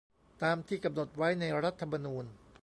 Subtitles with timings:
[0.43, 2.25] ตามที่กำหนดไว้ในรัฐธรรมนูญ